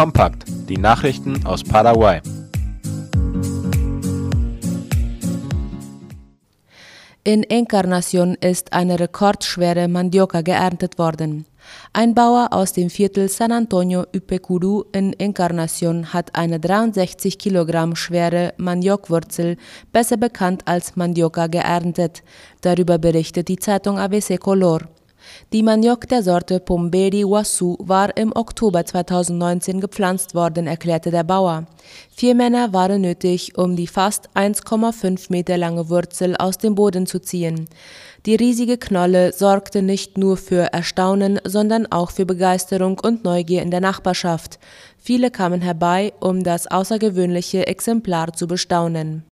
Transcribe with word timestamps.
Kompakt, 0.00 0.44
die 0.70 0.78
Nachrichten 0.78 1.44
aus 1.44 1.62
Paraguay. 1.62 2.22
In 7.22 7.42
Encarnacion 7.42 8.34
ist 8.36 8.72
eine 8.72 8.98
rekordschwere 8.98 9.88
Mandioca 9.88 10.40
geerntet 10.40 10.96
worden. 10.96 11.44
Ein 11.92 12.14
Bauer 12.14 12.48
aus 12.52 12.72
dem 12.72 12.88
Viertel 12.88 13.28
San 13.28 13.52
Antonio 13.52 14.06
Upecuru 14.16 14.84
in 14.92 15.12
Encarnacion 15.12 16.14
hat 16.14 16.34
eine 16.34 16.58
63 16.58 17.38
Kilogramm 17.38 17.94
schwere 17.94 18.54
Maniokwurzel, 18.56 19.58
besser 19.92 20.16
bekannt 20.16 20.62
als 20.64 20.96
Mandioca, 20.96 21.46
geerntet. 21.46 22.22
Darüber 22.62 22.96
berichtet 22.96 23.48
die 23.48 23.58
Zeitung 23.58 23.98
ABC 23.98 24.38
Color. 24.38 24.80
Die 25.52 25.62
Maniok 25.62 26.08
der 26.08 26.22
Sorte 26.22 26.60
Pomberi 26.60 27.24
Wasu 27.24 27.76
war 27.78 28.16
im 28.16 28.32
Oktober 28.34 28.84
2019 28.84 29.80
gepflanzt 29.80 30.34
worden, 30.34 30.66
erklärte 30.66 31.10
der 31.10 31.24
Bauer. 31.24 31.66
Vier 32.10 32.34
Männer 32.34 32.72
waren 32.72 33.00
nötig, 33.00 33.56
um 33.56 33.76
die 33.76 33.86
fast 33.86 34.28
1,5 34.34 35.26
Meter 35.30 35.56
lange 35.56 35.88
Wurzel 35.88 36.36
aus 36.36 36.58
dem 36.58 36.74
Boden 36.74 37.06
zu 37.06 37.20
ziehen. 37.20 37.68
Die 38.26 38.34
riesige 38.34 38.76
Knolle 38.76 39.32
sorgte 39.32 39.82
nicht 39.82 40.18
nur 40.18 40.36
für 40.36 40.72
Erstaunen, 40.72 41.40
sondern 41.44 41.90
auch 41.90 42.10
für 42.10 42.26
Begeisterung 42.26 42.98
und 42.98 43.24
Neugier 43.24 43.62
in 43.62 43.70
der 43.70 43.80
Nachbarschaft. 43.80 44.58
Viele 44.98 45.30
kamen 45.30 45.62
herbei, 45.62 46.12
um 46.20 46.44
das 46.44 46.66
außergewöhnliche 46.66 47.66
Exemplar 47.66 48.32
zu 48.34 48.46
bestaunen. 48.46 49.29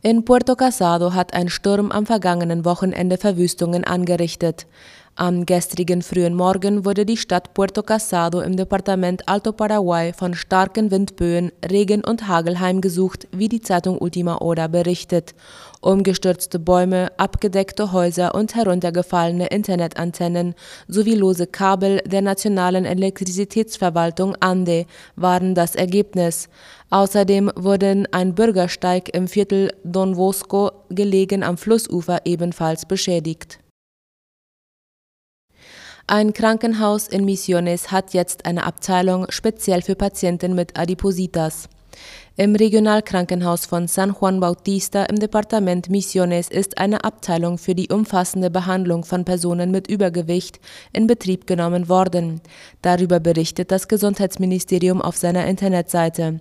In 0.00 0.24
Puerto 0.24 0.54
Casado 0.54 1.12
hat 1.12 1.34
ein 1.34 1.48
Sturm 1.48 1.90
am 1.90 2.06
vergangenen 2.06 2.64
Wochenende 2.64 3.18
Verwüstungen 3.18 3.82
angerichtet. 3.82 4.68
Am 5.20 5.46
gestrigen 5.46 6.02
frühen 6.02 6.32
Morgen 6.32 6.84
wurde 6.84 7.04
die 7.04 7.16
Stadt 7.16 7.52
Puerto 7.52 7.82
Casado 7.82 8.40
im 8.40 8.56
Departement 8.56 9.28
Alto 9.28 9.50
Paraguay 9.50 10.12
von 10.12 10.32
starken 10.32 10.92
Windböen, 10.92 11.50
Regen 11.68 12.04
und 12.04 12.28
Hagel 12.28 12.60
heimgesucht, 12.60 13.26
wie 13.32 13.48
die 13.48 13.60
Zeitung 13.60 13.98
Ultima 13.98 14.38
Hora 14.38 14.68
berichtet. 14.68 15.34
Umgestürzte 15.80 16.60
Bäume, 16.60 17.10
abgedeckte 17.16 17.90
Häuser 17.90 18.32
und 18.36 18.54
heruntergefallene 18.54 19.48
Internetantennen 19.48 20.54
sowie 20.86 21.16
lose 21.16 21.48
Kabel 21.48 22.00
der 22.06 22.22
nationalen 22.22 22.84
Elektrizitätsverwaltung 22.84 24.36
ANDE 24.38 24.86
waren 25.16 25.56
das 25.56 25.74
Ergebnis. 25.74 26.48
Außerdem 26.90 27.50
wurden 27.56 28.06
ein 28.12 28.36
Bürgersteig 28.36 29.08
im 29.16 29.26
Viertel 29.26 29.72
Don 29.82 30.14
Bosco, 30.14 30.70
gelegen 30.90 31.42
am 31.42 31.56
Flussufer, 31.56 32.20
ebenfalls 32.24 32.86
beschädigt. 32.86 33.58
Ein 36.10 36.32
Krankenhaus 36.32 37.06
in 37.06 37.26
Misiones 37.26 37.92
hat 37.92 38.14
jetzt 38.14 38.46
eine 38.46 38.64
Abteilung 38.64 39.26
speziell 39.28 39.82
für 39.82 39.94
Patienten 39.94 40.54
mit 40.54 40.78
Adipositas. 40.78 41.68
Im 42.34 42.54
Regionalkrankenhaus 42.54 43.66
von 43.66 43.88
San 43.88 44.14
Juan 44.18 44.40
Bautista 44.40 45.04
im 45.04 45.16
Departement 45.18 45.90
Misiones 45.90 46.48
ist 46.48 46.78
eine 46.78 47.04
Abteilung 47.04 47.58
für 47.58 47.74
die 47.74 47.88
umfassende 47.88 48.48
Behandlung 48.48 49.04
von 49.04 49.26
Personen 49.26 49.70
mit 49.70 49.86
Übergewicht 49.86 50.60
in 50.94 51.06
Betrieb 51.06 51.46
genommen 51.46 51.90
worden. 51.90 52.40
Darüber 52.80 53.20
berichtet 53.20 53.70
das 53.70 53.86
Gesundheitsministerium 53.86 55.02
auf 55.02 55.18
seiner 55.18 55.46
Internetseite. 55.46 56.40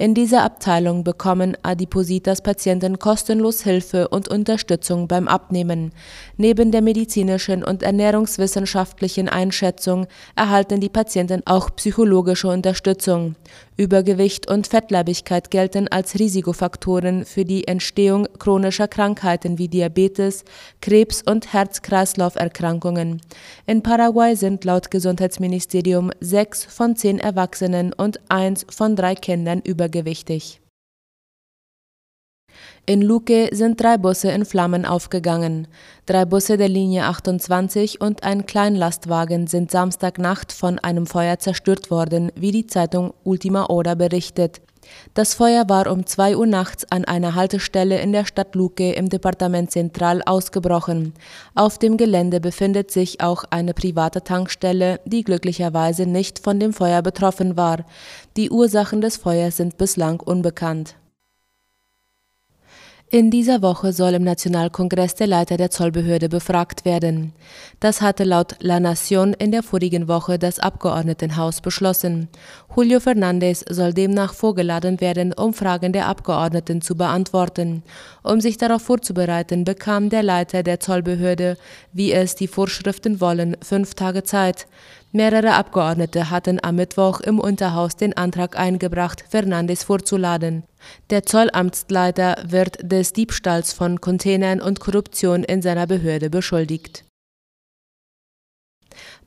In 0.00 0.14
dieser 0.14 0.44
Abteilung 0.44 1.04
bekommen 1.04 1.58
Adipositas-Patienten 1.62 2.98
kostenlos 2.98 3.60
Hilfe 3.64 4.08
und 4.08 4.28
Unterstützung 4.28 5.08
beim 5.08 5.28
Abnehmen. 5.28 5.92
Neben 6.38 6.72
der 6.72 6.80
medizinischen 6.80 7.62
und 7.62 7.82
ernährungswissenschaftlichen 7.82 9.28
Einschätzung 9.28 10.06
erhalten 10.36 10.80
die 10.80 10.88
Patienten 10.88 11.42
auch 11.44 11.68
psychologische 11.76 12.48
Unterstützung. 12.48 13.36
Übergewicht 13.76 14.50
und 14.50 14.68
Fettleibigkeit 14.68 15.50
gelten 15.50 15.86
als 15.88 16.18
Risikofaktoren 16.18 17.26
für 17.26 17.44
die 17.44 17.68
Entstehung 17.68 18.26
chronischer 18.38 18.88
Krankheiten 18.88 19.58
wie 19.58 19.68
Diabetes, 19.68 20.44
Krebs 20.80 21.22
und 21.22 21.52
Herz-Kreislauf-Erkrankungen. 21.52 23.20
In 23.66 23.82
Paraguay 23.82 24.34
sind 24.34 24.64
laut 24.64 24.90
Gesundheitsministerium 24.90 26.10
sechs 26.20 26.64
von 26.64 26.96
zehn 26.96 27.18
Erwachsenen 27.18 27.92
und 27.92 28.18
eins 28.30 28.64
von 28.70 28.96
drei 28.96 29.14
Kindern 29.14 29.60
übergewichtig 29.60 29.89
übergewichtig. 29.90 30.59
In 32.86 33.02
Luque 33.02 33.50
sind 33.52 33.80
drei 33.80 33.98
Busse 33.98 34.30
in 34.30 34.44
Flammen 34.44 34.84
aufgegangen. 34.84 35.68
Drei 36.06 36.24
Busse 36.24 36.56
der 36.56 36.68
Linie 36.68 37.04
28 37.04 38.00
und 38.00 38.24
ein 38.24 38.46
Kleinlastwagen 38.46 39.46
sind 39.46 39.70
Samstagnacht 39.70 40.52
von 40.52 40.78
einem 40.78 41.06
Feuer 41.06 41.38
zerstört 41.38 41.90
worden, 41.90 42.32
wie 42.34 42.50
die 42.50 42.66
Zeitung 42.66 43.14
Ultima 43.22 43.68
Hora 43.68 43.94
berichtet. 43.94 44.60
Das 45.14 45.34
Feuer 45.34 45.68
war 45.68 45.90
um 45.90 46.06
2 46.06 46.36
Uhr 46.36 46.46
nachts 46.46 46.90
an 46.90 47.04
einer 47.04 47.34
Haltestelle 47.34 48.00
in 48.00 48.12
der 48.12 48.24
Stadt 48.24 48.54
Luque 48.54 48.92
im 48.92 49.08
Departement 49.08 49.70
Central 49.70 50.22
ausgebrochen. 50.24 51.14
Auf 51.54 51.78
dem 51.78 51.96
Gelände 51.96 52.40
befindet 52.40 52.90
sich 52.90 53.20
auch 53.20 53.44
eine 53.50 53.74
private 53.74 54.22
Tankstelle, 54.22 55.00
die 55.04 55.22
glücklicherweise 55.22 56.06
nicht 56.06 56.38
von 56.38 56.58
dem 56.58 56.72
Feuer 56.72 57.02
betroffen 57.02 57.56
war. 57.56 57.84
Die 58.36 58.50
Ursachen 58.50 59.00
des 59.00 59.16
Feuers 59.16 59.56
sind 59.56 59.78
bislang 59.78 60.20
unbekannt. 60.20 60.96
In 63.12 63.32
dieser 63.32 63.60
Woche 63.60 63.92
soll 63.92 64.14
im 64.14 64.22
Nationalkongress 64.22 65.16
der 65.16 65.26
Leiter 65.26 65.56
der 65.56 65.72
Zollbehörde 65.72 66.28
befragt 66.28 66.84
werden. 66.84 67.32
Das 67.80 68.02
hatte 68.02 68.22
laut 68.22 68.54
La 68.60 68.76
Nación 68.76 69.34
in 69.36 69.50
der 69.50 69.64
vorigen 69.64 70.06
Woche 70.06 70.38
das 70.38 70.60
Abgeordnetenhaus 70.60 71.60
beschlossen. 71.60 72.28
Julio 72.76 73.00
Fernandez 73.00 73.64
soll 73.68 73.94
demnach 73.94 74.32
vorgeladen 74.32 75.00
werden, 75.00 75.32
um 75.32 75.54
Fragen 75.54 75.92
der 75.92 76.06
Abgeordneten 76.06 76.82
zu 76.82 76.94
beantworten. 76.94 77.82
Um 78.22 78.40
sich 78.40 78.58
darauf 78.58 78.82
vorzubereiten, 78.82 79.64
bekam 79.64 80.08
der 80.08 80.22
Leiter 80.22 80.62
der 80.62 80.78
Zollbehörde, 80.78 81.56
wie 81.92 82.12
es 82.12 82.36
die 82.36 82.46
Vorschriften 82.46 83.20
wollen, 83.20 83.56
fünf 83.60 83.94
Tage 83.94 84.22
Zeit. 84.22 84.68
Mehrere 85.12 85.54
Abgeordnete 85.54 86.30
hatten 86.30 86.60
am 86.62 86.76
Mittwoch 86.76 87.20
im 87.20 87.40
Unterhaus 87.40 87.96
den 87.96 88.16
Antrag 88.16 88.56
eingebracht, 88.56 89.24
Fernandes 89.28 89.82
vorzuladen. 89.82 90.62
Der 91.10 91.24
Zollamtsleiter 91.24 92.36
wird 92.46 92.78
des 92.80 93.12
Diebstahls 93.12 93.72
von 93.72 94.00
Containern 94.00 94.60
und 94.60 94.78
Korruption 94.78 95.42
in 95.42 95.62
seiner 95.62 95.88
Behörde 95.88 96.30
beschuldigt. 96.30 97.04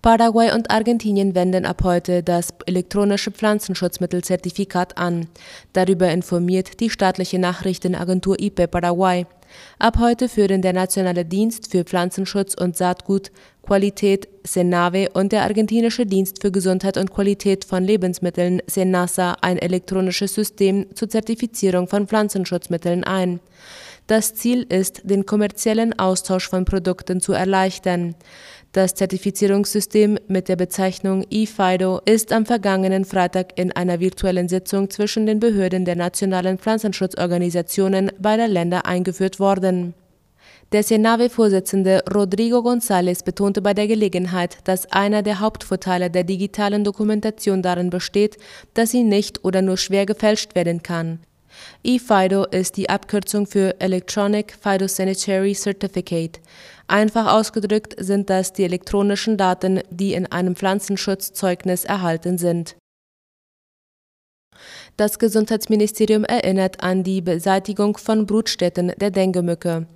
Paraguay 0.03 0.51
und 0.53 0.69
Argentinien 0.69 1.33
wenden 1.33 1.65
ab 1.65 1.81
heute 1.85 2.23
das 2.23 2.49
elektronische 2.65 3.31
Pflanzenschutzmittelzertifikat 3.31 4.97
an. 4.97 5.27
Darüber 5.71 6.11
informiert 6.11 6.81
die 6.81 6.89
staatliche 6.89 7.39
Nachrichtenagentur 7.39 8.37
IP 8.37 8.69
Paraguay. 8.69 9.25
Ab 9.79 9.99
heute 9.99 10.27
führen 10.27 10.61
der 10.61 10.73
Nationale 10.73 11.23
Dienst 11.23 11.71
für 11.71 11.85
Pflanzenschutz 11.85 12.53
und 12.53 12.75
Saatgut 12.75 13.31
Qualität 13.65 14.27
Senave 14.43 15.09
und 15.13 15.31
der 15.31 15.43
argentinische 15.43 16.05
Dienst 16.05 16.41
für 16.41 16.51
Gesundheit 16.51 16.97
und 16.97 17.13
Qualität 17.13 17.63
von 17.63 17.85
Lebensmitteln 17.85 18.61
Senasa 18.67 19.37
ein 19.39 19.57
elektronisches 19.57 20.33
System 20.33 20.93
zur 20.95 21.07
Zertifizierung 21.07 21.87
von 21.87 22.07
Pflanzenschutzmitteln 22.07 23.05
ein. 23.05 23.39
Das 24.07 24.35
Ziel 24.35 24.63
ist, 24.63 25.01
den 25.05 25.25
kommerziellen 25.25 25.97
Austausch 25.97 26.49
von 26.49 26.65
Produkten 26.65 27.21
zu 27.21 27.31
erleichtern. 27.31 28.15
Das 28.73 28.95
Zertifizierungssystem 28.95 30.17
mit 30.27 30.49
der 30.49 30.55
Bezeichnung 30.55 31.23
eFido 31.29 32.01
ist 32.05 32.33
am 32.33 32.47
vergangenen 32.47 33.05
Freitag 33.05 33.55
in 33.55 33.71
einer 33.71 33.99
virtuellen 33.99 34.49
Sitzung 34.49 34.89
zwischen 34.89 35.27
den 35.27 35.39
Behörden 35.39 35.85
der 35.85 35.95
nationalen 35.95 36.57
Pflanzenschutzorganisationen 36.57 38.11
beider 38.17 38.47
Länder 38.47 38.87
eingeführt 38.87 39.39
worden. 39.39 39.93
Der 40.71 40.81
Senave-Vorsitzende 40.81 42.03
Rodrigo 42.11 42.61
González 42.61 43.23
betonte 43.23 43.61
bei 43.61 43.75
der 43.75 43.85
Gelegenheit, 43.85 44.57
dass 44.63 44.91
einer 44.91 45.21
der 45.21 45.39
Hauptvorteile 45.39 46.09
der 46.09 46.23
digitalen 46.23 46.83
Dokumentation 46.83 47.61
darin 47.61 47.91
besteht, 47.91 48.37
dass 48.73 48.89
sie 48.89 49.03
nicht 49.03 49.45
oder 49.45 49.61
nur 49.61 49.77
schwer 49.77 50.07
gefälscht 50.07 50.55
werden 50.55 50.81
kann. 50.81 51.19
eFIDO 51.83 52.45
ist 52.45 52.77
die 52.77 52.89
Abkürzung 52.89 53.45
für 53.45 53.79
Electronic 53.79 54.55
Phytosanitary 54.61 55.53
Certificate. 55.53 56.39
Einfach 56.87 57.31
ausgedrückt 57.33 57.95
sind 57.97 58.29
das 58.29 58.53
die 58.53 58.63
elektronischen 58.63 59.37
Daten, 59.37 59.81
die 59.89 60.13
in 60.13 60.25
einem 60.31 60.55
Pflanzenschutzzeugnis 60.55 61.85
erhalten 61.85 62.37
sind. 62.37 62.75
Das 64.97 65.17
Gesundheitsministerium 65.17 66.23
erinnert 66.23 66.83
an 66.83 67.03
die 67.03 67.21
Beseitigung 67.21 67.97
von 67.97 68.27
Brutstätten 68.27 68.91
der 68.97 69.09
Dengue-Mücke. 69.09 69.87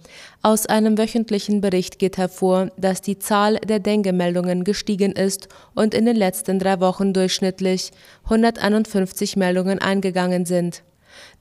Aus 0.42 0.66
einem 0.66 0.98
wöchentlichen 0.98 1.62
Bericht 1.62 2.00
geht 2.00 2.18
hervor, 2.18 2.72
dass 2.78 3.02
die 3.02 3.20
Zahl 3.20 3.58
der 3.58 3.80
Dengue-Meldungen 3.80 4.64
gestiegen 4.64 5.12
ist 5.12 5.50
und 5.76 5.94
in 5.94 6.06
den 6.06 6.16
letzten 6.16 6.58
drei 6.58 6.80
Wochen 6.80 7.14
durchschnittlich 7.14 7.92
151 8.24 9.36
Meldungen 9.36 9.80
eingegangen 9.80 10.46
sind. 10.46 10.84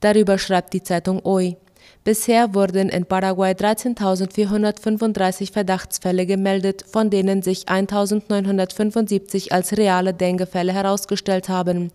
Darüber 0.01 0.39
schreibt 0.39 0.73
die 0.73 0.83
Zeitung 0.83 1.25
OI. 1.25 1.57
Bisher 2.07 2.55
wurden 2.55 2.89
in 2.89 3.05
Paraguay 3.05 3.51
13.435 3.51 5.53
Verdachtsfälle 5.53 6.25
gemeldet, 6.25 6.85
von 6.89 7.11
denen 7.11 7.43
sich 7.43 7.65
1.975 7.65 9.51
als 9.51 9.77
reale 9.77 10.15
Dengue-Fälle 10.15 10.73
herausgestellt 10.73 11.49
haben. 11.49 11.91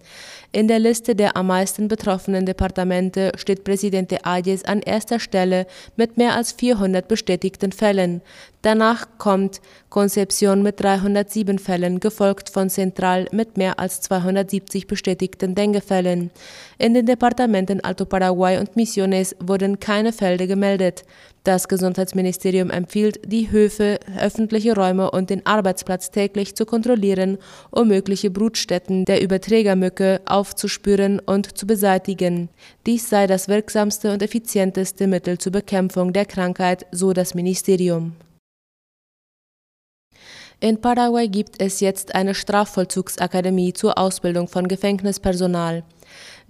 In 0.51 0.67
der 0.67 0.79
Liste 0.79 1.15
der 1.15 1.37
am 1.37 1.47
meisten 1.47 1.87
betroffenen 1.87 2.45
Departemente 2.45 3.31
steht 3.37 3.63
Presidente 3.63 4.25
Ayes 4.25 4.65
an 4.65 4.81
erster 4.81 5.17
Stelle 5.17 5.65
mit 5.95 6.17
mehr 6.17 6.35
als 6.35 6.51
400 6.51 7.07
bestätigten 7.07 7.71
Fällen. 7.71 8.21
Danach 8.63 9.07
kommt 9.17 9.61
Concepción 9.89 10.61
mit 10.61 10.81
307 10.81 11.57
Fällen, 11.57 12.01
gefolgt 12.01 12.49
von 12.49 12.69
Central 12.69 13.27
mit 13.31 13.57
mehr 13.57 13.79
als 13.79 14.01
270 14.01 14.87
bestätigten 14.87 15.55
Dengue-Fällen. 15.55 16.31
In 16.77 16.93
den 16.93 17.05
Departementen 17.05 17.83
Alto 17.83 18.05
Paraguay 18.05 18.59
und 18.59 18.75
Misiones 18.75 19.35
wurden 19.39 19.79
keine 19.79 20.00
Fälle 20.12 20.48
gemeldet. 20.48 21.03
Das 21.44 21.68
Gesundheitsministerium 21.68 22.71
empfiehlt, 22.71 23.19
die 23.25 23.51
Höfe, 23.51 24.00
öffentliche 24.19 24.75
Räume 24.75 25.12
und 25.12 25.30
den 25.30 25.45
Arbeitsplatz 25.45 26.09
täglich 26.09 26.56
zu 26.56 26.65
kontrollieren, 26.65 27.38
um 27.69 27.88
mögliche 27.88 28.31
Brutstätten 28.31 29.06
der 29.06 29.21
Überträgermücke 29.21 30.21
aufzuspüren 30.25 31.19
und 31.19 31.56
zu 31.56 31.68
beseitigen. 31.68 32.50
Dies 32.88 33.07
sei 33.09 33.27
das 33.27 33.48
wirksamste 33.48 34.12
und 34.12 34.24
effizienteste 34.24 35.06
Mittel 35.06 35.38
zur 35.38 35.51
Bekämpfung 35.51 36.12
der 36.12 36.25
Krankheit, 36.25 36.88
so 36.92 37.13
das 37.13 37.36
Ministerium. 37.36 38.13
In 40.59 40.80
Paraguay 40.80 41.27
gibt 41.27 41.59
es 41.59 41.80
jetzt 41.80 42.13
eine 42.13 42.36
Strafvollzugsakademie 42.36 43.74
zur 43.74 43.97
Ausbildung 43.97 44.47
von 44.47 44.68
Gefängnispersonal. 44.68 45.83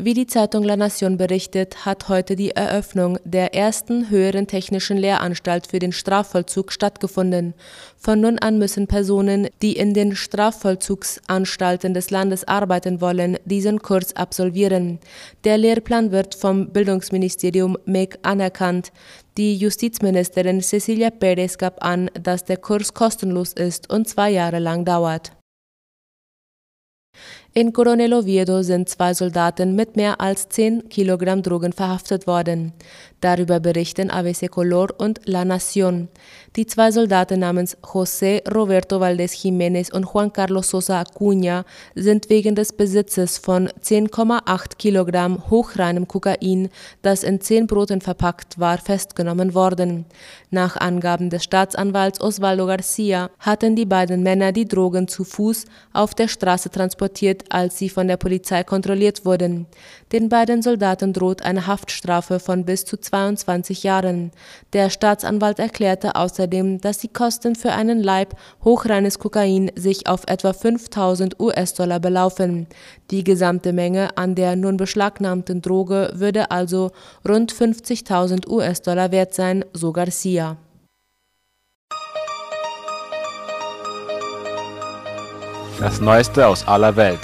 Wie 0.03 0.15
die 0.15 0.25
Zeitung 0.25 0.63
La 0.63 0.74
Nación 0.74 1.15
berichtet, 1.15 1.86
hat 1.86 2.09
heute 2.09 2.36
die 2.36 2.50
Eröffnung 2.50 3.19
der 3.24 3.53
ersten 3.53 4.09
höheren 4.09 4.48
technischen 4.48 4.98
Lehranstalt 4.98 5.68
für 5.68 5.77
den 5.77 5.92
Strafvollzug 5.92 6.71
stattgefunden. 6.71 7.53
Von 7.98 8.19
nun 8.19 8.39
an 8.39 8.57
müssen 8.57 8.88
Personen, 8.88 9.50
die 9.62 9.74
in 9.74 9.94
den 9.94 10.15
Strafvollzugsanstalten 10.15 11.94
des 11.94 12.09
Landes 12.09 12.48
arbeiten 12.48 13.00
wollen, 13.00 13.38
diesen 13.45 13.83
Kurs 13.83 14.15
absolvieren. 14.15 14.98
Der 15.44 15.59
Lehrplan 15.59 16.12
wird 16.12 16.33
vom 16.33 16.71
Bildungsministerium 16.71 17.77
MEG 17.86 18.18
anerkannt. 18.24 18.92
Die 19.38 19.56
Justizministerin 19.56 20.62
Cecilia 20.62 21.09
Pérez 21.09 21.59
gab 21.59 21.86
an, 21.86 22.09
dass 22.19 22.44
der 22.44 22.57
Kurs 22.57 22.95
kostenlos 22.95 23.54
ist 23.54 23.88
und 23.92 24.09
zwei 24.09 24.31
Jahre 24.31 24.57
lang 24.57 24.83
dauert. 24.83 25.31
In 27.53 27.74
Coronel 27.74 28.13
Oviedo 28.13 28.62
sind 28.62 28.88
zwei 28.88 29.13
Soldaten 29.13 29.75
mit 29.75 29.98
mehr 29.98 30.21
als 30.21 30.48
10 30.48 30.88
Kilogramm 30.88 31.44
Drogen 31.44 31.74
verhaftet 31.74 32.25
worden. 32.25 32.71
Darüber 33.19 33.59
berichten 33.59 34.09
ABC 34.09 34.48
Color 34.48 34.88
und 34.98 35.19
La 35.25 35.44
Nación. 35.44 36.07
Die 36.56 36.65
zwei 36.65 36.92
Soldaten 36.92 37.42
namens 37.42 37.77
José 37.83 38.42
Roberto 38.50 39.00
Valdés 39.00 39.33
Jiménez 39.36 39.92
und 39.92 40.06
Juan 40.06 40.31
Carlos 40.31 40.69
Sosa 40.69 41.01
Acuña 41.01 41.65
sind 41.94 42.30
wegen 42.30 42.56
des 42.56 42.71
Besitzes 42.74 43.38
von 43.38 43.68
10,8 43.68 44.77
Kilogramm 44.77 45.50
hochreinem 45.50 46.07
Kokain, 46.07 46.69
das 47.01 47.24
in 47.24 47.42
zehn 47.42 47.68
Broten 47.68 48.01
verpackt 48.01 48.59
war, 48.59 48.77
festgenommen 48.77 49.54
worden. 49.54 50.06
Nach 50.50 50.77
Angaben 50.77 51.30
des 51.30 51.44
Staatsanwalts 51.44 52.21
Osvaldo 52.21 52.65
Garcia 52.65 53.30
hatten 53.39 53.75
die 53.75 53.86
beiden 53.86 54.24
Männer 54.24 54.51
die 54.51 54.68
Drogen 54.68 55.07
zu 55.07 55.25
Fuß 55.25 55.65
auf 55.94 56.15
der 56.15 56.27
Straße 56.27 56.69
transportiert, 56.71 57.40
als 57.49 57.77
sie 57.77 57.89
von 57.89 58.07
der 58.07 58.17
Polizei 58.17 58.63
kontrolliert 58.63 59.25
wurden. 59.25 59.65
Den 60.11 60.29
beiden 60.29 60.61
Soldaten 60.61 61.13
droht 61.13 61.41
eine 61.41 61.67
Haftstrafe 61.67 62.39
von 62.39 62.65
bis 62.65 62.85
zu 62.85 62.97
22 62.97 63.83
Jahren. 63.83 64.31
Der 64.73 64.89
Staatsanwalt 64.89 65.59
erklärte 65.59 66.15
außerdem, 66.15 66.81
dass 66.81 66.99
die 66.99 67.07
Kosten 67.07 67.55
für 67.55 67.71
einen 67.71 68.01
Leib 68.01 68.35
hochreines 68.63 69.19
Kokain 69.19 69.71
sich 69.75 70.07
auf 70.07 70.23
etwa 70.27 70.53
5000 70.53 71.39
US-Dollar 71.39 71.99
belaufen. 71.99 72.67
Die 73.09 73.23
gesamte 73.23 73.73
Menge 73.73 74.17
an 74.17 74.35
der 74.35 74.55
nun 74.55 74.77
beschlagnahmten 74.77 75.61
Droge 75.61 76.11
würde 76.13 76.51
also 76.51 76.91
rund 77.27 77.53
50.000 77.53 78.47
US-Dollar 78.47 79.11
wert 79.11 79.33
sein, 79.33 79.65
so 79.73 79.91
Garcia. 79.91 80.57
Das 85.81 86.00
Neueste 86.00 86.45
aus 86.45 86.68
aller 86.68 86.95
Welt. 86.95 87.19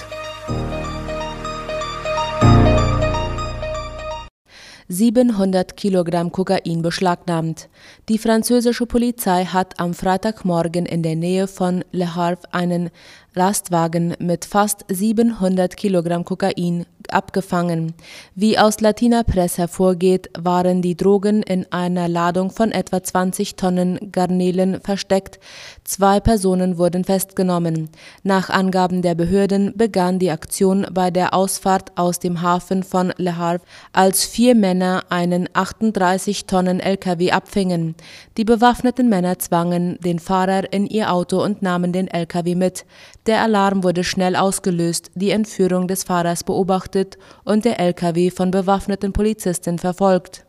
700 4.87 5.77
Kilogramm 5.77 6.31
Kokain 6.31 6.81
beschlagnahmt. 6.81 7.69
Die 8.09 8.17
französische 8.17 8.87
Polizei 8.87 9.45
hat 9.45 9.79
am 9.79 9.93
Freitagmorgen 9.93 10.87
in 10.87 11.03
der 11.03 11.15
Nähe 11.15 11.47
von 11.47 11.85
Le 11.91 12.15
Havre 12.15 12.51
einen 12.51 12.89
Lastwagen 13.37 14.15
mit 14.19 14.45
fast 14.45 14.83
700 14.89 15.77
Kilogramm 15.77 16.25
Kokain 16.25 16.85
abgefangen. 17.09 17.93
Wie 18.35 18.57
aus 18.57 18.81
Latina 18.81 19.23
Press 19.23 19.57
hervorgeht, 19.57 20.29
waren 20.37 20.81
die 20.81 20.95
Drogen 20.95 21.41
in 21.43 21.71
einer 21.71 22.07
Ladung 22.07 22.51
von 22.51 22.71
etwa 22.71 23.01
20 23.01 23.55
Tonnen 23.55 24.11
Garnelen 24.11 24.81
versteckt. 24.81 25.39
Zwei 25.83 26.19
Personen 26.19 26.77
wurden 26.77 27.03
festgenommen. 27.03 27.89
Nach 28.23 28.49
Angaben 28.49 29.01
der 29.01 29.15
Behörden 29.15 29.73
begann 29.75 30.19
die 30.19 30.31
Aktion 30.31 30.85
bei 30.91 31.11
der 31.11 31.33
Ausfahrt 31.33 31.97
aus 31.97 32.19
dem 32.19 32.41
Hafen 32.41 32.83
von 32.83 33.13
Le 33.17 33.37
Havre, 33.37 33.61
als 33.93 34.25
vier 34.25 34.55
Männer 34.55 35.03
einen 35.09 35.47
38 35.53 36.45
Tonnen 36.45 36.79
LKW 36.79 37.31
abfingen. 37.31 37.95
Die 38.37 38.45
bewaffneten 38.45 39.09
Männer 39.09 39.39
zwangen 39.39 39.97
den 40.03 40.19
Fahrer 40.19 40.73
in 40.73 40.87
ihr 40.87 41.11
Auto 41.11 41.43
und 41.43 41.61
nahmen 41.61 41.93
den 41.93 42.07
LKW 42.07 42.55
mit. 42.55 42.85
Der 43.27 43.41
Alarm 43.41 43.83
wurde 43.83 44.05
schnell 44.05 44.37
ausgelöst, 44.37 45.11
die 45.15 45.31
Entführung 45.31 45.89
des 45.89 46.05
Fahrers 46.05 46.45
beobachtet 46.45 47.17
und 47.43 47.65
der 47.65 47.77
LKW 47.79 48.31
von 48.31 48.51
bewaffneten 48.51 49.11
Polizisten 49.11 49.79
verfolgt. 49.79 50.46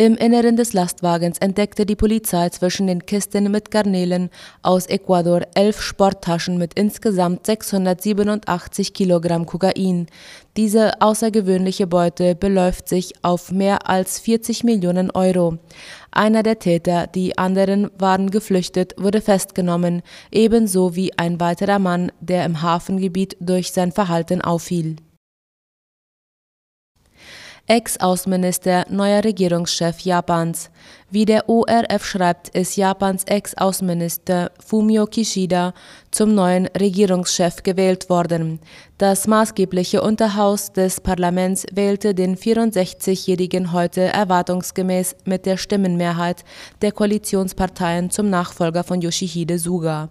Im 0.00 0.16
Inneren 0.16 0.56
des 0.56 0.72
Lastwagens 0.72 1.36
entdeckte 1.40 1.84
die 1.84 1.94
Polizei 1.94 2.48
zwischen 2.48 2.86
den 2.86 3.04
Kisten 3.04 3.50
mit 3.50 3.70
Garnelen 3.70 4.30
aus 4.62 4.86
Ecuador 4.86 5.42
elf 5.52 5.82
Sporttaschen 5.82 6.56
mit 6.56 6.72
insgesamt 6.72 7.44
687 7.44 8.94
Kilogramm 8.94 9.44
Kokain. 9.44 10.06
Diese 10.56 11.02
außergewöhnliche 11.02 11.86
Beute 11.86 12.34
beläuft 12.34 12.88
sich 12.88 13.12
auf 13.20 13.52
mehr 13.52 13.90
als 13.90 14.18
40 14.20 14.64
Millionen 14.64 15.10
Euro. 15.10 15.58
Einer 16.10 16.42
der 16.42 16.58
Täter, 16.58 17.06
die 17.06 17.36
anderen 17.36 17.90
waren 17.98 18.30
geflüchtet, 18.30 18.94
wurde 18.96 19.20
festgenommen, 19.20 20.00
ebenso 20.32 20.96
wie 20.96 21.12
ein 21.18 21.40
weiterer 21.40 21.78
Mann, 21.78 22.10
der 22.20 22.46
im 22.46 22.62
Hafengebiet 22.62 23.36
durch 23.38 23.72
sein 23.72 23.92
Verhalten 23.92 24.40
auffiel. 24.40 24.96
Ex-Außenminister, 27.70 28.86
neuer 28.90 29.22
Regierungschef 29.22 30.00
Japans. 30.00 30.70
Wie 31.08 31.24
der 31.24 31.48
ORF 31.48 32.04
schreibt, 32.04 32.48
ist 32.48 32.74
Japans 32.74 33.22
Ex-Außenminister 33.22 34.50
Fumio 34.58 35.06
Kishida 35.06 35.72
zum 36.10 36.34
neuen 36.34 36.66
Regierungschef 36.66 37.62
gewählt 37.62 38.10
worden. 38.10 38.58
Das 38.98 39.28
maßgebliche 39.28 40.02
Unterhaus 40.02 40.72
des 40.72 41.00
Parlaments 41.00 41.64
wählte 41.72 42.12
den 42.12 42.36
64-Jährigen 42.36 43.72
heute 43.72 44.00
erwartungsgemäß 44.00 45.14
mit 45.24 45.46
der 45.46 45.56
Stimmenmehrheit 45.56 46.42
der 46.82 46.90
Koalitionsparteien 46.90 48.10
zum 48.10 48.30
Nachfolger 48.30 48.82
von 48.82 49.00
Yoshihide 49.00 49.60
Suga. 49.60 50.10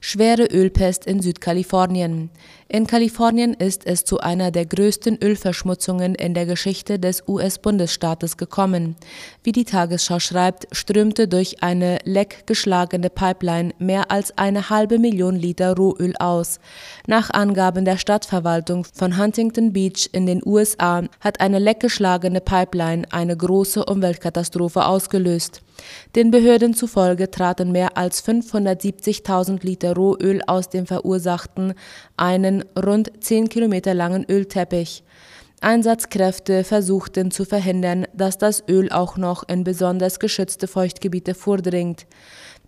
Schwere 0.00 0.46
Ölpest 0.46 1.06
in 1.06 1.20
Südkalifornien. 1.20 2.30
In 2.68 2.86
Kalifornien 2.86 3.54
ist 3.54 3.86
es 3.86 4.04
zu 4.04 4.18
einer 4.18 4.50
der 4.50 4.66
größten 4.66 5.18
Ölverschmutzungen 5.22 6.16
in 6.16 6.34
der 6.34 6.46
Geschichte 6.46 6.98
des 6.98 7.22
US-Bundesstaates 7.28 8.36
gekommen. 8.36 8.96
Wie 9.44 9.52
die 9.52 9.64
Tagesschau 9.64 10.18
schreibt, 10.18 10.66
strömte 10.72 11.28
durch 11.28 11.62
eine 11.62 11.98
leckgeschlagene 12.04 13.08
Pipeline 13.08 13.72
mehr 13.78 14.10
als 14.10 14.36
eine 14.36 14.68
halbe 14.68 14.98
Million 14.98 15.36
Liter 15.36 15.76
Rohöl 15.76 16.14
aus. 16.18 16.58
Nach 17.06 17.30
Angaben 17.30 17.84
der 17.84 17.98
Stadtverwaltung 17.98 18.84
von 18.84 19.16
Huntington 19.16 19.72
Beach 19.72 20.08
in 20.12 20.26
den 20.26 20.42
USA 20.44 21.04
hat 21.20 21.40
eine 21.40 21.60
leckgeschlagene 21.60 22.40
Pipeline 22.40 23.04
eine 23.12 23.36
große 23.36 23.84
Umweltkatastrophe 23.84 24.84
ausgelöst. 24.86 25.62
Den 26.14 26.30
Behörden 26.30 26.74
zufolge 26.74 27.30
traten 27.30 27.72
mehr 27.72 27.96
als 27.96 28.26
570.000 28.26 29.64
Liter 29.64 29.94
Rohöl 29.94 30.40
aus 30.46 30.68
dem 30.68 30.86
verursachten 30.86 31.74
einen 32.16 32.64
rund 32.76 33.12
10 33.20 33.48
Kilometer 33.48 33.94
langen 33.94 34.24
Ölteppich. 34.28 35.04
Einsatzkräfte 35.60 36.64
versuchten 36.64 37.30
zu 37.30 37.44
verhindern, 37.44 38.06
dass 38.12 38.36
das 38.38 38.62
Öl 38.68 38.90
auch 38.92 39.16
noch 39.16 39.48
in 39.48 39.64
besonders 39.64 40.20
geschützte 40.20 40.68
Feuchtgebiete 40.68 41.34
vordringt. 41.34 42.06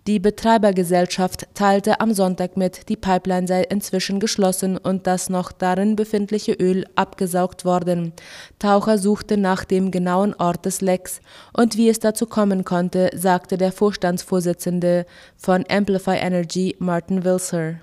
Die 0.09 0.17
Betreibergesellschaft 0.17 1.45
teilte 1.53 1.99
am 1.99 2.15
Sonntag 2.15 2.57
mit, 2.57 2.89
die 2.89 2.97
Pipeline 2.97 3.45
sei 3.45 3.61
inzwischen 3.61 4.19
geschlossen 4.19 4.75
und 4.75 5.05
das 5.05 5.29
noch 5.29 5.51
darin 5.51 5.95
befindliche 5.95 6.53
Öl 6.53 6.87
abgesaugt 6.95 7.63
worden. 7.63 8.13
Taucher 8.57 8.97
suchten 8.97 9.39
nach 9.41 9.65
dem 9.65 9.91
genauen 9.91 10.33
Ort 10.33 10.65
des 10.65 10.81
Lecks 10.81 11.21
und 11.55 11.77
wie 11.77 11.89
es 11.89 11.99
dazu 11.99 12.25
kommen 12.25 12.65
konnte, 12.65 13.11
sagte 13.13 13.55
der 13.55 13.71
Vorstandsvorsitzende 13.71 15.05
von 15.37 15.63
Amplify 15.69 16.15
Energy, 16.15 16.75
Martin 16.79 17.23
Wilser. 17.23 17.75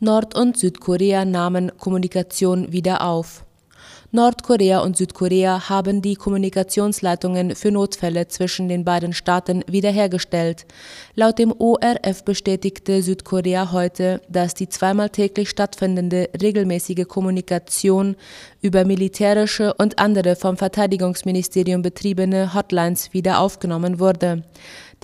Nord- 0.00 0.34
und 0.34 0.56
Südkorea 0.56 1.26
nahmen 1.26 1.70
Kommunikation 1.76 2.72
wieder 2.72 3.02
auf. 3.02 3.45
Nordkorea 4.16 4.78
und 4.78 4.96
Südkorea 4.96 5.68
haben 5.68 6.00
die 6.00 6.14
Kommunikationsleitungen 6.14 7.54
für 7.54 7.70
Notfälle 7.70 8.28
zwischen 8.28 8.66
den 8.66 8.82
beiden 8.82 9.12
Staaten 9.12 9.62
wiederhergestellt. 9.68 10.64
Laut 11.14 11.38
dem 11.38 11.52
ORF 11.52 12.24
bestätigte 12.24 13.02
Südkorea 13.02 13.72
heute, 13.72 14.22
dass 14.30 14.54
die 14.54 14.70
zweimal 14.70 15.10
täglich 15.10 15.50
stattfindende 15.50 16.30
regelmäßige 16.40 17.06
Kommunikation 17.06 18.16
über 18.66 18.84
militärische 18.84 19.72
und 19.74 20.00
andere 20.00 20.34
vom 20.34 20.56
Verteidigungsministerium 20.56 21.82
betriebene 21.82 22.52
Hotlines 22.52 23.14
wieder 23.14 23.38
aufgenommen 23.38 24.00
wurde. 24.00 24.42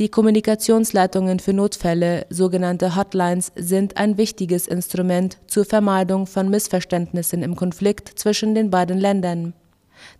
Die 0.00 0.08
Kommunikationsleitungen 0.08 1.38
für 1.38 1.52
Notfälle, 1.52 2.26
sogenannte 2.28 2.96
Hotlines, 2.96 3.52
sind 3.54 3.96
ein 3.96 4.18
wichtiges 4.18 4.66
Instrument 4.66 5.38
zur 5.46 5.64
Vermeidung 5.64 6.26
von 6.26 6.50
Missverständnissen 6.50 7.42
im 7.44 7.54
Konflikt 7.54 8.18
zwischen 8.18 8.54
den 8.56 8.70
beiden 8.70 8.98
Ländern. 8.98 9.54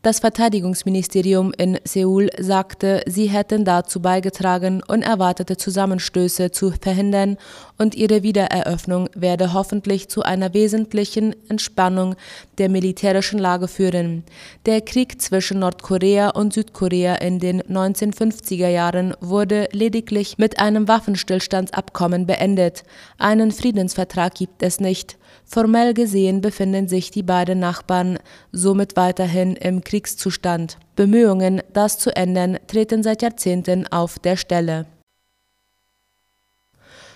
Das 0.03 0.19
Verteidigungsministerium 0.19 1.53
in 1.57 1.79
Seoul 1.85 2.29
sagte, 2.39 3.03
sie 3.07 3.27
hätten 3.27 3.65
dazu 3.65 4.01
beigetragen, 4.01 4.83
unerwartete 4.87 5.57
Zusammenstöße 5.57 6.51
zu 6.51 6.73
verhindern 6.73 7.37
und 7.79 7.95
ihre 7.95 8.23
Wiedereröffnung 8.23 9.09
werde 9.15 9.53
hoffentlich 9.53 10.09
zu 10.09 10.23
einer 10.23 10.55
wesentlichen 10.55 11.35
Entspannung 11.49 12.17
der 12.59 12.69
militärischen 12.69 13.39
Lage 13.39 13.69
führen. 13.69 14.25
Der 14.67 14.81
Krieg 14.81 15.21
zwischen 15.23 15.61
Nordkorea 15.61 16.31
und 16.31 16.53
Südkorea 16.53 17.17
in 17.17 17.39
den 17.39 17.63
1950er 17.63 18.69
Jahren 18.69 19.15
wurde 19.21 19.69
lediglich 19.73 20.39
mit 20.39 20.59
einem 20.59 20.89
Waffenstillstandsabkommen 20.89 22.27
beendet. 22.27 22.83
Einen 23.19 23.53
Friedensvertrag 23.53 24.35
gibt 24.35 24.63
es 24.63 24.81
nicht. 24.81 25.17
Formell 25.45 25.95
gesehen 25.95 26.41
befinden 26.41 26.89
sich 26.89 27.11
die 27.11 27.23
beiden 27.23 27.59
Nachbarn 27.59 28.19
somit 28.53 28.97
weiterhin 28.97 29.57
im 29.57 29.72
Kriegszustand. 29.81 30.79
Bemühungen, 30.95 31.63
das 31.73 31.99
zu 31.99 32.15
ändern, 32.15 32.59
treten 32.67 33.03
seit 33.03 33.23
Jahrzehnten 33.23 33.87
auf 33.87 34.19
der 34.19 34.37
Stelle. 34.37 34.87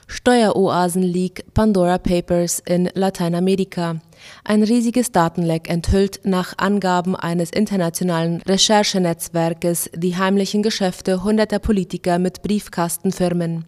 Steueroasen-Leak 0.09 1.53
Pandora 1.53 1.99
Papers 1.99 2.61
in 2.61 2.89
Lateinamerika. 2.95 4.01
Ein 4.45 4.63
riesiges 4.63 5.11
Datenleck 5.11 5.69
enthüllt 5.69 6.21
nach 6.25 6.55
Angaben 6.59 7.17
eines 7.17 7.51
internationalen 7.51 8.41
Recherchenetzwerkes 8.43 9.91
die 9.95 10.17
heimlichen 10.17 10.63
Geschäfte 10.63 11.25
hunderter 11.25 11.59
Politiker 11.59 12.21
mit 12.21 12.43
Briefkastenfirmen. 12.43 13.65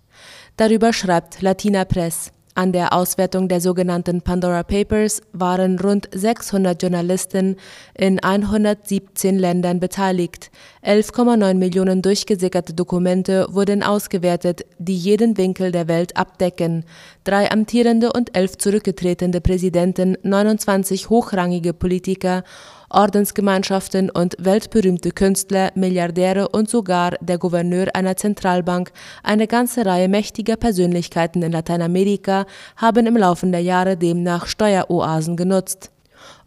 Darüber 0.56 0.92
schreibt 0.92 1.42
Latina 1.42 1.84
Press. 1.84 2.32
An 2.58 2.72
der 2.72 2.92
Auswertung 2.92 3.46
der 3.46 3.60
sogenannten 3.60 4.20
Pandora 4.20 4.64
Papers 4.64 5.22
waren 5.32 5.78
rund 5.78 6.08
600 6.12 6.82
Journalisten 6.82 7.54
in 7.94 8.18
117 8.18 9.38
Ländern 9.38 9.78
beteiligt. 9.78 10.50
11,9 10.84 11.54
Millionen 11.54 12.02
durchgesickerte 12.02 12.74
Dokumente 12.74 13.46
wurden 13.50 13.84
ausgewertet, 13.84 14.66
die 14.80 14.96
jeden 14.96 15.36
Winkel 15.36 15.70
der 15.70 15.86
Welt 15.86 16.16
abdecken. 16.16 16.84
Drei 17.22 17.48
amtierende 17.48 18.12
und 18.12 18.36
elf 18.36 18.58
zurückgetretene 18.58 19.40
Präsidenten, 19.40 20.16
29 20.24 21.10
hochrangige 21.10 21.72
Politiker 21.72 22.42
Ordensgemeinschaften 22.90 24.10
und 24.10 24.36
weltberühmte 24.38 25.10
Künstler, 25.10 25.70
Milliardäre 25.74 26.48
und 26.48 26.70
sogar 26.70 27.12
der 27.20 27.38
Gouverneur 27.38 27.88
einer 27.94 28.16
Zentralbank, 28.16 28.92
eine 29.22 29.46
ganze 29.46 29.84
Reihe 29.84 30.08
mächtiger 30.08 30.56
Persönlichkeiten 30.56 31.42
in 31.42 31.52
Lateinamerika 31.52 32.46
haben 32.76 33.06
im 33.06 33.16
Laufe 33.16 33.46
der 33.46 33.60
Jahre 33.60 33.96
demnach 33.96 34.46
Steueroasen 34.46 35.36
genutzt. 35.36 35.90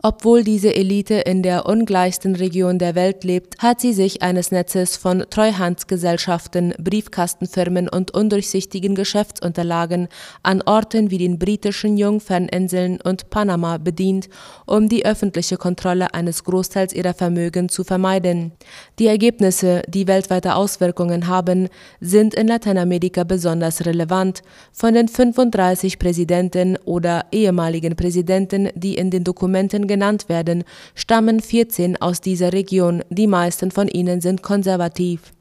Obwohl 0.04 0.44
diese 0.44 0.74
Elite 0.76 1.14
in 1.14 1.44
der 1.44 1.68
ungleichsten 1.68 2.36
Region 2.36 2.80
der 2.80 2.96
Welt 2.96 3.24
lebt, 3.24 3.60
hat 3.60 3.82
sie 3.82 3.94
sich 3.94 4.24
eines 4.24 4.50
Netzes 4.50 4.98
von 4.98 5.26
Treuhandsgesellschaften, 5.30 6.74
Briefkastenfirmen 6.80 7.88
und 7.88 8.10
undurchsichtigen 8.12 8.96
Geschäftsunterlagen 8.96 10.08
an 10.42 10.64
Orten 10.64 11.12
wie 11.12 11.20
den 11.20 11.38
britischen 11.38 11.98
Jungferninseln 11.98 13.00
und 13.00 13.30
Panama 13.30 13.78
bedient, 13.78 14.28
um 14.66 14.90
die 14.90 15.06
öffentliche 15.06 15.58
Kontrolle 15.58 16.16
eines 16.16 16.44
Großteils 16.46 16.94
ihrer 16.94 17.14
Vermögen 17.14 17.70
zu 17.70 17.84
vermeiden. 17.84 18.54
Die 18.98 19.06
Ergebnisse, 19.06 19.84
die 19.88 20.08
weltweite 20.08 20.56
Auswirkungen 20.56 21.28
haben, 21.28 21.70
sind 22.00 22.34
in 22.34 22.48
Lateinamerika 22.48 23.24
besonders 23.24 23.86
relevant. 23.86 24.42
Von 24.72 24.96
den 24.96 25.08
35 25.08 26.00
Präsidenten 26.00 26.78
oder 26.86 27.26
ehemaligen 27.32 27.96
Präsidenten, 27.96 28.70
die 28.74 28.96
in 28.96 29.12
den 29.12 29.24
Dokumenten 29.24 29.91
genannt 29.94 30.30
werden, 30.30 30.64
stammen 30.96 31.42
14 31.42 32.02
aus 32.02 32.22
dieser 32.22 32.54
Region, 32.54 33.04
die 33.10 33.28
meisten 33.28 33.72
von 33.72 33.90
ihnen 33.90 34.22
sind 34.22 34.42
konservativ. 34.42 35.34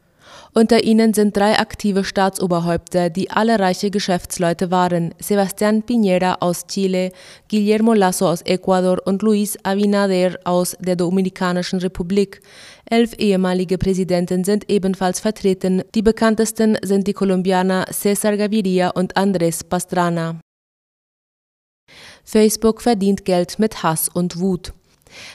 Unter 0.52 0.82
ihnen 0.82 1.14
sind 1.14 1.36
drei 1.36 1.58
aktive 1.60 2.02
Staatsoberhäupter, 2.02 3.08
die 3.08 3.30
alle 3.30 3.60
reiche 3.60 3.90
Geschäftsleute 3.90 4.72
waren: 4.72 5.14
Sebastián 5.20 5.84
Piñera 5.86 6.38
aus 6.40 6.66
Chile, 6.66 7.12
Guillermo 7.48 7.94
Lasso 7.94 8.28
aus 8.28 8.42
Ecuador 8.42 8.98
und 9.04 9.22
Luis 9.22 9.56
Abinader 9.62 10.38
aus 10.44 10.76
der 10.80 10.96
Dominikanischen 10.96 11.78
Republik. 11.78 12.40
Elf 12.90 13.12
ehemalige 13.18 13.78
Präsidenten 13.78 14.42
sind 14.42 14.68
ebenfalls 14.68 15.20
vertreten. 15.20 15.82
Die 15.94 16.02
bekanntesten 16.02 16.76
sind 16.82 17.06
die 17.06 17.12
Kolumbianer 17.12 17.84
César 17.90 18.36
Gaviria 18.36 18.90
und 18.90 19.16
Andrés 19.16 19.62
Pastrana. 19.64 20.40
Facebook 22.30 22.80
verdient 22.80 23.24
Geld 23.24 23.58
mit 23.58 23.82
Hass 23.82 24.08
und 24.08 24.38
Wut. 24.38 24.72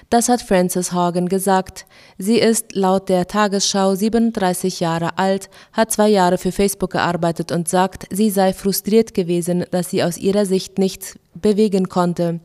Das 0.10 0.30
hat 0.30 0.42
Frances 0.42 0.94
Hagen 0.94 1.28
gesagt. 1.28 1.86
Sie 2.18 2.40
ist 2.40 2.74
laut 2.74 3.10
der 3.10 3.28
Tagesschau 3.28 3.96
37 3.96 4.80
Jahre 4.80 5.18
alt, 5.18 5.50
hat 5.74 5.92
zwei 5.92 6.08
Jahre 6.08 6.38
für 6.38 6.54
Facebook 6.54 6.92
gearbeitet 6.92 7.52
und 7.52 7.68
sagt, 7.68 8.08
sie 8.12 8.30
sei 8.30 8.54
frustriert 8.54 9.14
gewesen, 9.14 9.66
dass 9.72 9.90
sie 9.90 10.04
aus 10.04 10.18
ihrer 10.18 10.46
Sicht 10.46 10.78
nichts 10.78 11.20
bewegen 11.34 11.90
konnte. 11.90 12.40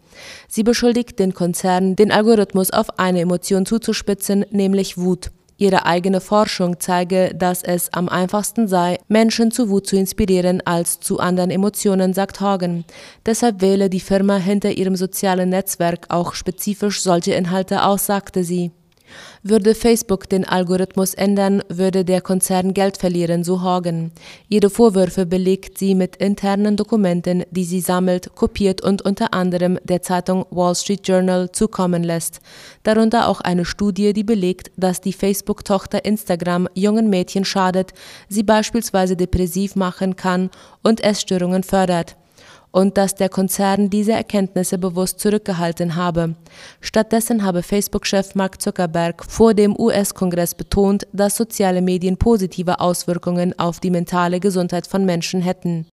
Sie 0.49 0.65
beschuldigt 0.65 1.21
den 1.21 1.33
Konzern, 1.33 1.95
den 1.95 2.11
Algorithmus 2.11 2.73
auf 2.73 2.99
eine 2.99 3.21
Emotion 3.21 3.67
zuzuspitzen, 3.67 4.45
nämlich 4.51 4.99
Wut. 4.99 5.31
Ihre 5.61 5.85
eigene 5.85 6.23
Forschung 6.23 6.81
zeige, 6.81 7.35
dass 7.35 7.63
es 7.63 7.93
am 7.93 8.09
einfachsten 8.09 8.67
sei, 8.67 8.97
Menschen 9.09 9.51
zu 9.51 9.69
Wut 9.69 9.87
zu 9.87 9.95
inspirieren 9.95 10.63
als 10.65 11.01
zu 11.01 11.19
anderen 11.21 11.51
Emotionen, 11.51 12.15
sagt 12.15 12.41
Hagen. 12.41 12.87
Deshalb 13.27 13.61
wähle 13.61 13.91
die 13.91 14.01
Firma 14.01 14.37
hinter 14.37 14.71
ihrem 14.71 14.97
sozialen 14.97 15.51
Netzwerk 15.51 16.07
auch 16.09 16.33
spezifisch 16.33 17.03
solche 17.03 17.35
Inhalte 17.35 17.85
aus, 17.85 18.07
sagte 18.07 18.43
sie. 18.43 18.71
Würde 19.43 19.75
Facebook 19.75 20.29
den 20.29 20.45
Algorithmus 20.45 21.15
ändern, 21.15 21.63
würde 21.69 22.05
der 22.05 22.21
Konzern 22.21 22.75
Geld 22.75 22.97
verlieren, 22.97 23.45
so 23.45 23.63
Hagen. 23.63 24.13
Ihre 24.49 24.71
Vorwürfe 24.71 25.27
belegt 25.27 25.79
sie 25.79 25.95
mit 25.95 26.17
internen 26.17 26.77
Dokumenten, 26.77 27.45
die 27.51 27.65
sie 27.65 27.81
sammelt, 27.81 28.35
kopiert 28.35 28.83
und 28.83 29.03
unter 29.03 29.35
anderem 29.35 29.79
der 29.83 30.03
Zeitung 30.03 30.47
Wall 30.51 30.75
Street 30.75 31.07
Journal 31.07 31.51
zukommen 31.53 32.03
lässt. 32.03 32.41
Darunter 32.83 33.29
auch 33.29 33.41
eine 33.41 33.65
Studie, 33.65 34.13
die 34.13 34.25
belegt, 34.25 34.71
dass 34.77 35.01
die 35.01 35.13
Facebook-Tochter 35.13 36.05
Instagram 36.05 36.69
jungen 36.75 37.11
Mädchen 37.11 37.45
schadet, 37.45 37.93
sie 38.29 38.43
beispielsweise 38.43 39.17
depressiv 39.17 39.77
machen 39.77 40.17
kann 40.17 40.51
und 40.83 41.03
Essstörungen 41.03 41.63
fördert 41.63 42.17
und 42.73 42.97
dass 42.97 43.15
der 43.15 43.29
Konzern 43.29 43.91
diese 43.91 44.13
Erkenntnisse 44.13 44.79
bewusst 44.79 45.21
zurückgehalten 45.21 45.97
habe. 45.97 46.35
Stattdessen 46.81 47.45
habe 47.45 47.63
Facebook-Chef 47.63 48.35
Mark 48.35 48.61
Zuckerberg 48.61 49.25
vor 49.25 49.55
dem 49.55 49.79
US-Kongress 49.79 50.55
betont, 50.55 51.07
dass 51.13 51.37
soziale 51.37 51.83
Medien 51.83 52.17
positive 52.17 52.81
Auswirkungen 52.81 53.59
auf 53.59 53.81
die 53.81 53.91
mentale 53.91 54.41
Gesundheit 54.41 54.87
von 54.87 55.05
Menschen 55.05 55.41
hätten. 55.41 55.87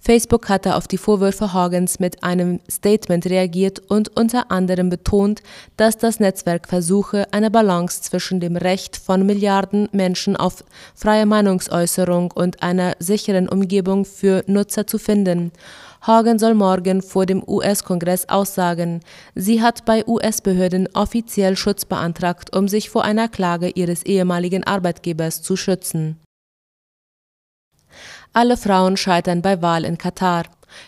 Facebook 0.00 0.48
hatte 0.48 0.74
auf 0.74 0.88
die 0.88 0.98
Vorwürfe 0.98 1.52
Horgens 1.52 2.00
mit 2.00 2.22
einem 2.22 2.60
Statement 2.70 3.26
reagiert 3.26 3.80
und 3.90 4.16
unter 4.16 4.50
anderem 4.50 4.90
betont, 4.90 5.42
dass 5.76 5.96
das 5.98 6.20
Netzwerk 6.20 6.68
versuche, 6.68 7.26
eine 7.32 7.50
Balance 7.50 8.02
zwischen 8.02 8.40
dem 8.40 8.56
Recht 8.56 8.96
von 8.96 9.26
Milliarden 9.26 9.88
Menschen 9.92 10.36
auf 10.36 10.64
freie 10.94 11.26
Meinungsäußerung 11.26 12.32
und 12.32 12.62
einer 12.62 12.94
sicheren 12.98 13.48
Umgebung 13.48 14.04
für 14.04 14.42
Nutzer 14.46 14.86
zu 14.86 14.98
finden 14.98 15.52
Hagen 16.02 16.38
soll 16.38 16.54
morgen 16.54 17.02
vor 17.02 17.26
dem 17.26 17.42
US-Kongress 17.46 18.28
aussagen. 18.28 19.00
Sie 19.34 19.62
hat 19.62 19.84
bei 19.84 20.06
US-Behörden 20.06 20.88
offiziell 20.94 21.56
Schutz 21.56 21.84
beantragt, 21.84 22.54
um 22.56 22.68
sich 22.68 22.90
vor 22.90 23.04
einer 23.04 23.28
Klage 23.28 23.68
ihres 23.70 24.04
ehemaligen 24.04 24.64
Arbeitgebers 24.64 25.42
zu 25.42 25.56
schützen 25.56 26.18
Alle 28.32 28.56
Frauen 28.56 28.96
scheitern 28.96 29.42
bei 29.42 29.60
Wahl 29.62 29.84
in 29.84 29.98
Katar. 29.98 30.44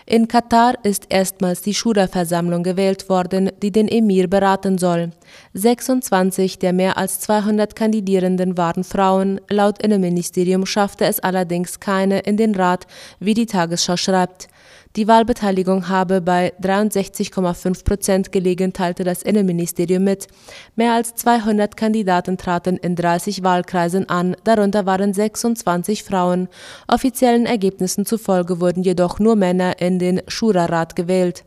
In 0.06 0.28
Katar 0.28 0.74
ist 0.84 1.06
erstmals 1.08 1.62
die 1.62 1.74
Schura-Versammlung 1.74 2.62
gewählt 2.62 3.08
worden, 3.08 3.50
die 3.62 3.72
den 3.72 3.88
Emir 3.88 4.28
beraten 4.28 4.78
soll. 4.78 5.10
26 5.54 6.58
der 6.58 6.72
mehr 6.72 6.98
als 6.98 7.20
200 7.20 7.74
Kandidierenden 7.74 8.56
waren 8.58 8.84
Frauen. 8.84 9.40
Laut 9.48 9.82
Innenministerium 9.82 10.66
schaffte 10.66 11.06
es 11.06 11.20
allerdings 11.20 11.80
keine 11.80 12.20
in 12.20 12.36
den 12.36 12.54
Rat, 12.54 12.86
wie 13.18 13.34
die 13.34 13.46
Tagesschau 13.46 13.96
schreibt. 13.96 14.48
Die 14.96 15.06
Wahlbeteiligung 15.06 15.88
habe 15.88 16.20
bei 16.20 16.52
63,5 16.60 17.84
Prozent 17.84 18.32
gelegen, 18.32 18.72
teilte 18.72 19.04
das 19.04 19.22
Innenministerium 19.22 20.02
mit. 20.02 20.26
Mehr 20.74 20.94
als 20.94 21.14
200 21.14 21.76
Kandidaten 21.76 22.36
traten 22.36 22.76
in 22.76 22.96
30 22.96 23.44
Wahlkreisen 23.44 24.08
an, 24.08 24.34
darunter 24.42 24.86
waren 24.86 25.14
26 25.14 26.02
Frauen. 26.02 26.48
Offiziellen 26.88 27.46
Ergebnissen 27.46 28.04
zufolge 28.04 28.60
wurden 28.60 28.82
jedoch 28.82 29.20
nur 29.20 29.36
Männer 29.36 29.80
in 29.80 30.00
den 30.00 30.22
Schura-Rat 30.26 30.96
gewählt. 30.96 31.44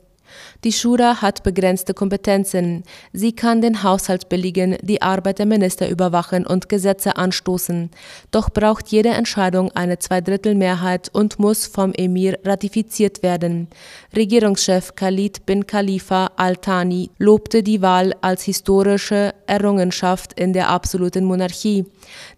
Die 0.63 0.71
Schura 0.71 1.21
hat 1.21 1.43
begrenzte 1.43 1.93
Kompetenzen. 1.93 2.83
Sie 3.11 3.33
kann 3.33 3.61
den 3.61 3.83
Haushalt 3.83 4.29
billigen, 4.29 4.77
die 4.81 5.01
Arbeit 5.01 5.39
der 5.39 5.45
Minister 5.45 5.89
überwachen 5.89 6.45
und 6.45 6.69
Gesetze 6.69 7.17
anstoßen. 7.17 7.89
Doch 8.31 8.49
braucht 8.49 8.87
jede 8.87 9.09
Entscheidung 9.09 9.71
eine 9.71 9.99
Zweidrittelmehrheit 9.99 11.09
und 11.13 11.39
muss 11.39 11.67
vom 11.67 11.93
Emir 11.93 12.39
ratifiziert 12.45 13.23
werden. 13.23 13.67
Regierungschef 14.15 14.95
Khalid 14.95 15.45
bin 15.45 15.67
Khalifa 15.67 16.31
al-Thani 16.35 17.09
lobte 17.17 17.63
die 17.63 17.81
Wahl 17.81 18.15
als 18.21 18.43
historische 18.43 19.33
Errungenschaft 19.47 20.39
in 20.39 20.53
der 20.53 20.69
absoluten 20.69 21.25
Monarchie. 21.25 21.85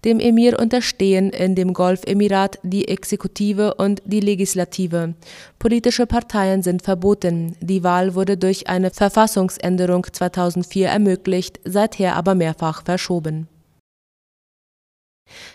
Dem 0.04 0.20
Emir 0.20 0.60
unterstehen 0.60 1.30
in 1.30 1.56
dem 1.56 1.74
Golfemirat 1.74 2.60
die 2.64 2.88
Exekutive 2.88 3.76
und 3.76 4.02
die 4.06 4.20
Legislative. 4.20 5.14
Politische 5.60 6.06
Parteien 6.06 6.62
sind 6.62 6.82
verboten. 6.82 7.56
Die 7.60 7.84
Wahl 7.86 8.16
wurde 8.16 8.36
durch 8.36 8.68
eine 8.68 8.92
Verfassungsänderung 8.92 10.06
2004 10.12 10.90
ermöglicht, 10.90 11.62
seither 11.64 12.18
aber 12.18 12.36
mehrfach 12.36 12.84
verschoben. 12.84 13.48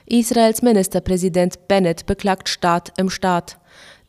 Israels 0.07 0.63
Ministerpräsident 0.63 1.69
Bennett 1.69 2.07
beklagt 2.07 2.49
Staat 2.49 2.99
im 2.99 3.11
Staat. 3.11 3.59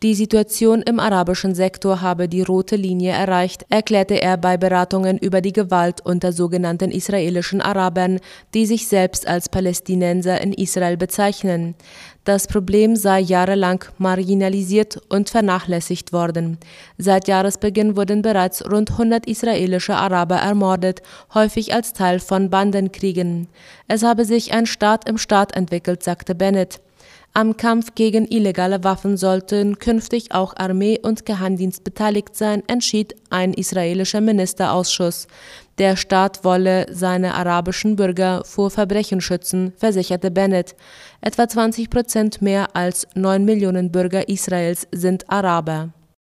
Die 0.03 0.15
Situation 0.15 0.81
im 0.81 0.99
arabischen 0.99 1.53
Sektor 1.53 2.01
habe 2.01 2.27
die 2.27 2.41
rote 2.41 2.75
Linie 2.75 3.11
erreicht, 3.11 3.67
erklärte 3.69 4.19
er 4.19 4.35
bei 4.35 4.57
Beratungen 4.57 5.19
über 5.19 5.41
die 5.41 5.53
Gewalt 5.53 6.01
unter 6.03 6.33
sogenannten 6.33 6.89
israelischen 6.89 7.61
Arabern, 7.61 8.19
die 8.55 8.65
sich 8.65 8.87
selbst 8.87 9.27
als 9.27 9.47
Palästinenser 9.47 10.41
in 10.41 10.53
Israel 10.53 10.97
bezeichnen. 10.97 11.75
Das 12.23 12.47
Problem 12.47 12.95
sei 12.95 13.19
jahrelang 13.19 13.85
marginalisiert 13.99 14.99
und 15.09 15.29
vernachlässigt 15.29 16.11
worden. 16.11 16.57
Seit 16.97 17.27
Jahresbeginn 17.27 17.95
wurden 17.95 18.23
bereits 18.23 18.65
rund 18.71 18.89
100 18.93 19.27
israelische 19.27 19.95
Araber 19.95 20.37
ermordet, 20.37 21.03
häufig 21.35 21.75
als 21.75 21.93
Teil 21.93 22.19
von 22.19 22.49
Bandenkriegen. 22.49 23.49
Es 23.87 24.01
habe 24.01 24.25
sich 24.25 24.51
ein 24.51 24.65
Staat 24.65 25.07
im 25.07 25.19
Staat 25.19 25.55
entwickelt, 25.55 26.01
sagte 26.01 26.33
Bennett. 26.33 26.81
Am 27.33 27.55
Kampf 27.55 27.95
gegen 27.95 28.27
illegale 28.27 28.83
Waffen 28.83 29.15
sollten 29.15 29.79
künftig 29.79 30.33
auch 30.33 30.53
Armee 30.57 30.99
und 31.01 31.25
Geheimdienst 31.25 31.85
beteiligt 31.85 32.35
sein, 32.35 32.61
entschied 32.67 33.15
ein 33.29 33.53
israelischer 33.53 34.19
Ministerausschuss. 34.19 35.27
Der 35.77 35.95
Staat 35.95 36.43
wolle 36.43 36.87
seine 36.91 37.33
arabischen 37.35 37.95
Bürger 37.95 38.43
vor 38.43 38.69
Verbrechen 38.69 39.21
schützen, 39.21 39.71
versicherte 39.77 40.29
Bennett. 40.29 40.75
Etwa 41.21 41.47
20 41.47 41.89
Prozent 41.89 42.41
mehr 42.41 42.75
als 42.75 43.07
9 43.15 43.45
Millionen 43.45 43.93
Bürger 43.93 44.27
Israels 44.27 44.85
sind 44.91 45.29
Araber. 45.29 45.93